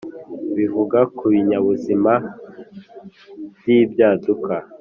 bivuga 0.55 0.99
ku 1.15 1.23
binyabuzima 1.33 2.13
by 3.57 3.65
ibyaduka 3.79 4.53